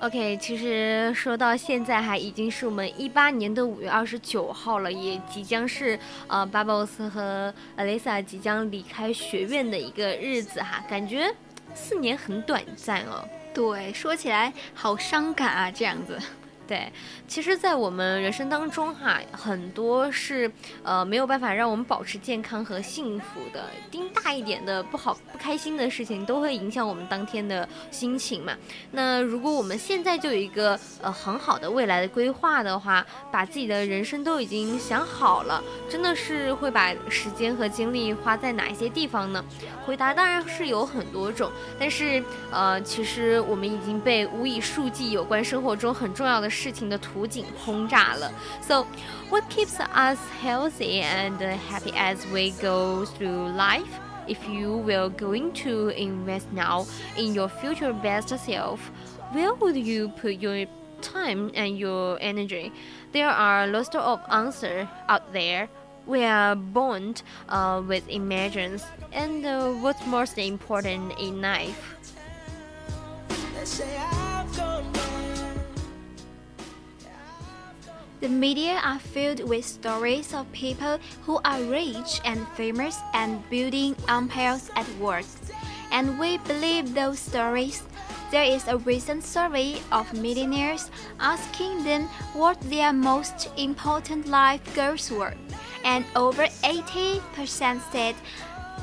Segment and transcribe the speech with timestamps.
[0.00, 11.32] OK，其实说到现在，还已经是我们一八年的五月二十九号了，也即将是呃，Bubbles 和 Alisa 即将离开学院的一个日子哈，感觉
[11.72, 13.24] 四年很短暂哦。
[13.54, 16.18] 对，说起来好伤感啊，这样子。
[16.72, 16.90] 对，
[17.28, 20.50] 其实，在我们人生当中，哈，很多是
[20.82, 28.54] 呃没有办法让我们保持健康和幸福的，丁大一点的不好、不开心的事情，都会影响我们当天的心情嘛。
[28.92, 39.44] 那如果我们现在就有一个呃很好的未来的规划的话，把自己的人生都已经想好了，真的是会把时间和精力花在哪一些地方呢？
[39.84, 48.31] 回答当然是有很多种，但是呃，其实我们已经被无以数计有关生活中很重要的事情的图景轰炸了。
[48.61, 48.85] So,
[49.29, 51.37] what keeps us healthy and
[51.69, 53.87] happy as we go through life?
[54.27, 58.79] If you were going to invest now in your future best self,
[59.33, 60.67] where would you put your
[61.01, 62.71] time and your energy?
[63.13, 65.69] There are lots of answers out there
[66.07, 67.15] we are born
[67.49, 71.93] uh, with images and uh, what's most important in life.
[78.22, 83.96] The media are filled with stories of people who are rich and famous and building
[84.08, 85.26] empires at work.
[85.90, 87.82] And we believe those stories.
[88.30, 90.88] There is a recent survey of millionaires
[91.18, 95.34] asking them what their most important life goals were
[95.84, 98.14] and over 80% said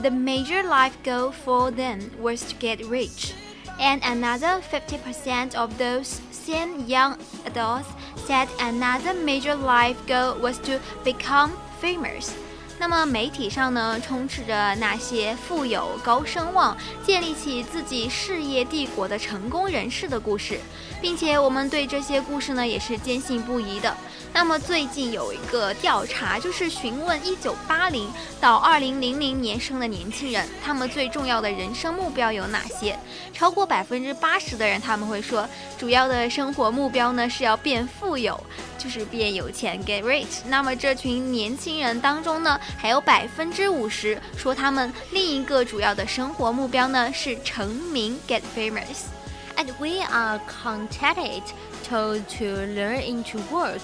[0.02, 3.34] the major life goal for them was to get rich.
[3.80, 10.80] And another 50% of those same young adults said another major life goal was to
[11.04, 12.36] become famous.
[12.80, 16.76] 那么媒体上呢，充斥着那些富有、高声望、
[17.06, 20.58] 建立起自己事业帝国的成功人士的故事，
[21.02, 23.94] 并且我们对这些故事呢也是坚信不疑的。
[24.32, 32.98] 那么最近有一个调查，就是询问一九八零到二零零零年生的年轻人，他们最重要的人生目标有哪些？
[33.34, 35.46] 超过百分之八十的人他们会说，
[35.78, 38.42] 主要的生活目标呢是要变富有，
[38.79, 40.41] 就是变有钱，get rich。
[40.47, 51.43] 那么这群年轻人当中呢，还有百分之五十说他们另一个主要的生活目标呢是成名，get famous。And we are contented
[51.89, 53.81] told to learn into work.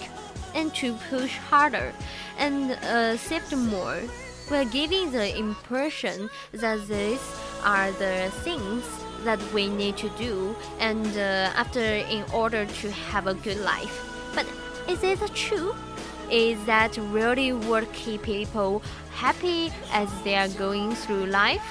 [0.55, 1.93] and to push harder
[2.39, 4.03] and uh, save more.
[4.51, 7.21] We're giving the impression that these
[7.63, 8.85] are the things
[9.25, 14.05] that we need to do and uh, after in order to have a good life.
[14.35, 14.47] But
[14.88, 15.74] is it true?
[16.30, 18.82] Is that really what keep people
[19.16, 21.62] happy as they are going through life?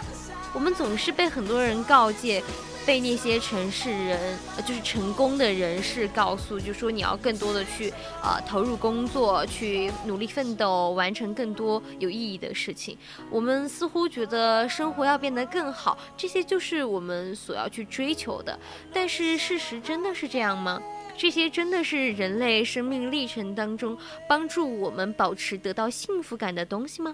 [0.53, 2.41] 我们总是被很多人告诫
[2.87, 7.93] 被那些城市人，呃，就是成功的人士告诉，就说你要更多的去，
[8.23, 12.97] 呃，投入工作，去努力奋斗，完成更多有意义的事情。
[13.31, 18.57] 我们似乎觉得生活要变得更好，这些就是我们所要去追求的。
[18.93, 20.81] 但是事实真的是这样吗？
[21.18, 27.14] 这些真的是人类生命历程当中帮助我们保持得到幸福感的东西吗？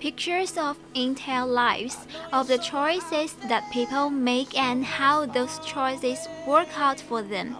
[0.00, 1.96] pictures of entire lives
[2.30, 7.54] of the choices that people make and how those choices work out for them.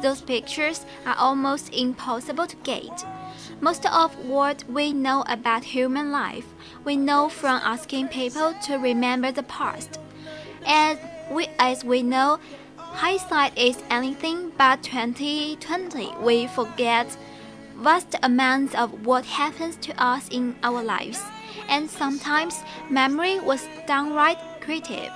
[0.00, 3.04] Those pictures are almost impossible to get.
[3.60, 6.46] Most of what we know about human life,
[6.84, 9.98] we know from asking people to remember the past.
[10.64, 10.96] As
[11.30, 12.38] we, as we know,
[12.76, 16.14] hindsight is anything but 2020.
[16.22, 17.06] We forget
[17.76, 21.20] vast amounts of what happens to us in our lives
[21.68, 22.54] and sometimes
[22.90, 25.10] memory was downright creative。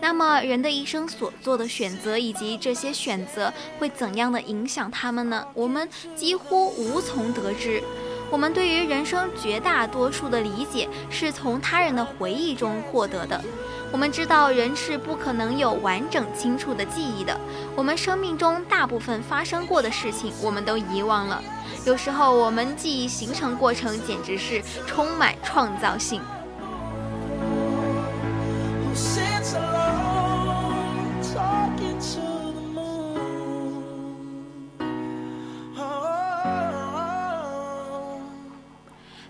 [0.00, 5.46] 那么人的一生所做的选择，以及这些选择会怎样的影响他们呢？
[5.54, 7.82] 我们几乎无从得知。
[8.30, 13.42] 我们对于人生绝大多数的理解是从他人的回忆中获得的。
[13.91, 17.37] 我们知道人是不可能有完整清楚的记忆的，
[17.75, 21.43] 我们生命中大部分发生过的事情，我们都遗忘了。
[21.85, 26.21] 有时候，我们记忆形成过程简直是充满创造性。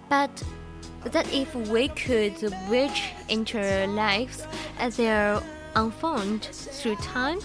[0.09, 0.29] But
[1.04, 2.36] that if we could
[2.68, 3.58] reach into
[3.88, 4.46] lives
[4.78, 5.42] as they are
[5.76, 7.38] unfold through time,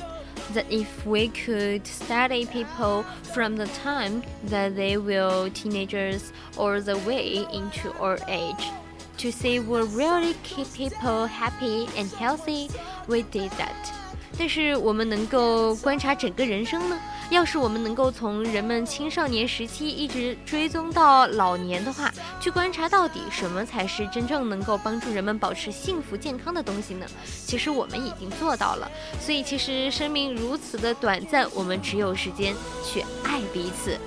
[0.54, 6.98] that if we could study people from the time that they were teenagers all the
[7.00, 8.70] way into our age,
[9.18, 12.70] to see what really keep people happy and healthy,
[13.08, 13.94] we did that.
[14.38, 16.98] 但是我们能够观察整个人生呢？
[17.35, 27.05] 要是我们能够从人们青少年时期一直追踪到老年的话，去观察到底什么才是真正能够帮助人们保持幸福健康的东西呢？
[27.45, 28.89] 其实我们已经做到了。
[29.21, 32.55] 所以其实生命如此的短暂，我们只有时间
[32.85, 33.99] 去爱彼此。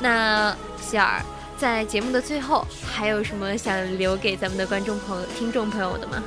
[0.00, 1.22] 那希尔
[1.56, 6.20] 在节目的最后还有什么想留给咱们的观众朋友、听众朋友的吗？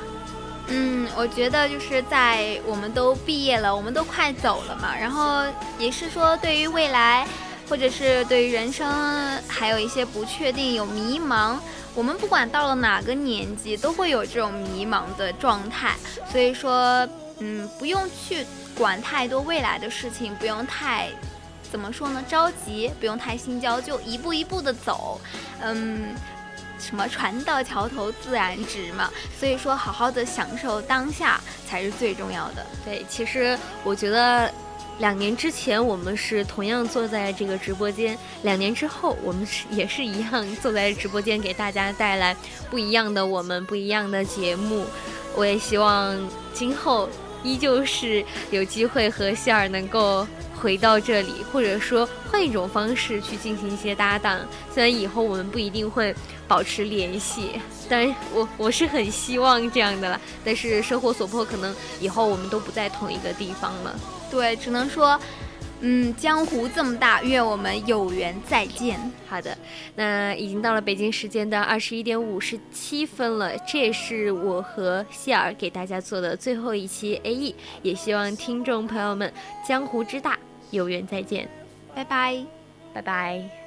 [0.68, 5.44] 嗯，我觉得就是在我们都毕业了，我们都快走了嘛，然后
[5.78, 7.26] 也是说对于未来，
[7.68, 8.86] 或者是对于人生
[9.46, 11.56] 还有一些不确定，有迷茫。
[11.94, 15.94] 我们不管到了哪个年纪，都会有这种迷茫的状态。
[16.30, 17.08] 所以说，
[17.38, 18.44] 嗯，不用去
[18.76, 21.08] 管太多未来的事情，不用太
[21.70, 25.20] 怎么说呢，着急，不用太心焦，就一步一步的走，
[25.60, 26.14] 嗯。
[26.78, 32.66] 什么船到桥头自然直嘛，所以说好好的享受当下才是最重要的。
[32.84, 34.52] 对，其实我觉得，
[34.98, 42.36] 两年之前我们是同样坐在这个直播间，两年之后我们是也是一样坐在直播间，给大家带来
[42.70, 44.84] 不一样的我们不一样的节目。
[45.34, 46.16] 我也希望
[46.52, 47.08] 今后
[47.42, 50.26] 依旧是有机会和希尔能够。
[50.60, 54.40] 回到这里，或者说换一种方式去进行一些搭档。
[54.72, 56.14] 虽然以后我们不一定会
[56.48, 57.52] 保持联系，
[57.88, 60.20] 但我我是很希望这样的了。
[60.44, 63.94] 但是生活所迫，可能以后我们都不在同一个地方了。
[64.30, 65.18] 对，只能说，
[65.80, 68.98] 嗯，江湖这么大，愿我们有缘再见。
[69.28, 69.56] 好的，
[69.94, 79.32] 那已经到了北京时间的二十一点五十七分了，这也是我和希尔给大家做的最后一期 A E，也希望听众朋友们，
[79.66, 80.38] 江湖之大。
[80.70, 81.48] 有缘再见，
[81.94, 82.44] 拜拜，
[82.92, 83.65] 拜拜。